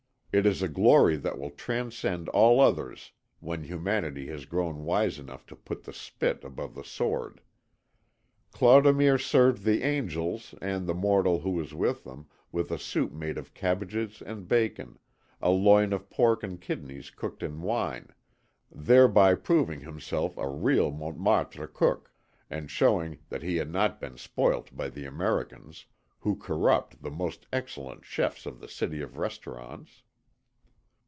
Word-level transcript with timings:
It 0.33 0.45
is 0.45 0.61
a 0.61 0.69
glory 0.69 1.17
that 1.17 1.37
will 1.37 1.49
transcend 1.49 2.29
all 2.29 2.61
others 2.61 3.11
when 3.41 3.65
humanity 3.65 4.27
has 4.27 4.45
grown 4.45 4.85
wise 4.85 5.19
enough 5.19 5.45
to 5.47 5.57
put 5.57 5.83
the 5.83 5.91
spit 5.91 6.45
above 6.45 6.73
the 6.73 6.85
sword. 6.85 7.41
Clodomir 8.53 9.17
served 9.17 9.63
the 9.65 9.83
angels, 9.83 10.55
and 10.61 10.87
the 10.87 10.93
mortal 10.93 11.41
who 11.41 11.49
was 11.49 11.73
with 11.73 12.05
them, 12.05 12.29
with 12.49 12.71
a 12.71 12.79
soup 12.79 13.11
made 13.11 13.37
of 13.37 13.53
cabbages 13.53 14.21
and 14.21 14.47
bacon, 14.47 14.97
a 15.41 15.49
loin 15.49 15.91
of 15.91 16.09
pork 16.09 16.43
and 16.43 16.61
kidneys 16.61 17.09
cooked 17.09 17.43
in 17.43 17.61
wine, 17.61 18.07
thereby 18.71 19.35
proving 19.35 19.81
himself 19.81 20.37
a 20.37 20.47
real 20.47 20.91
Montmartre 20.91 21.67
cook, 21.67 22.09
and 22.49 22.71
showing 22.71 23.19
that 23.27 23.43
he 23.43 23.57
had 23.57 23.69
not 23.69 23.99
been 23.99 24.15
spoilt 24.15 24.69
by 24.77 24.87
the 24.87 25.03
Americans, 25.03 25.87
who 26.19 26.37
corrupt 26.37 27.03
the 27.03 27.11
most 27.11 27.47
excellent 27.51 28.05
chefs 28.05 28.45
of 28.45 28.61
the 28.61 28.69
City 28.69 29.01
of 29.01 29.17
Restaurants. 29.17 30.03